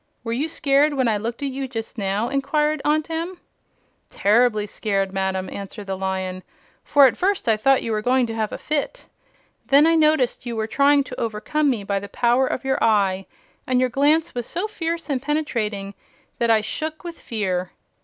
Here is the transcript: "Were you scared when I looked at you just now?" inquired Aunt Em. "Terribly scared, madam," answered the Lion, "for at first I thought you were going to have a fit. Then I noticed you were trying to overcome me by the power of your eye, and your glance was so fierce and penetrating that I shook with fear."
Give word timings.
"Were 0.23 0.33
you 0.33 0.47
scared 0.49 0.95
when 0.95 1.07
I 1.07 1.17
looked 1.17 1.43
at 1.43 1.49
you 1.49 1.67
just 1.67 1.95
now?" 1.95 2.27
inquired 2.27 2.81
Aunt 2.83 3.07
Em. 3.11 3.37
"Terribly 4.09 4.65
scared, 4.65 5.13
madam," 5.13 5.47
answered 5.51 5.85
the 5.85 5.95
Lion, 5.95 6.41
"for 6.83 7.05
at 7.05 7.15
first 7.15 7.47
I 7.47 7.55
thought 7.55 7.83
you 7.83 7.91
were 7.91 8.01
going 8.01 8.25
to 8.25 8.33
have 8.33 8.51
a 8.51 8.57
fit. 8.57 9.05
Then 9.67 9.85
I 9.85 9.93
noticed 9.93 10.43
you 10.43 10.55
were 10.55 10.65
trying 10.65 11.03
to 11.03 11.19
overcome 11.19 11.69
me 11.69 11.83
by 11.83 11.99
the 11.99 12.09
power 12.09 12.47
of 12.47 12.65
your 12.65 12.83
eye, 12.83 13.27
and 13.67 13.79
your 13.79 13.89
glance 13.89 14.33
was 14.33 14.47
so 14.47 14.65
fierce 14.67 15.07
and 15.07 15.21
penetrating 15.21 15.93
that 16.39 16.49
I 16.49 16.61
shook 16.61 17.03
with 17.03 17.21
fear." 17.21 17.69